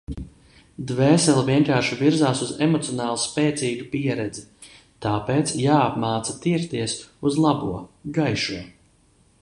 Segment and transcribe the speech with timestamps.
[0.91, 4.43] Dvēsele vienkārši virzās uz emocionāli spēcīgu pieredzi...
[5.07, 6.97] Tāpēc jāapmāca tiekties
[7.31, 7.75] uz labo,
[8.19, 8.63] gaišo.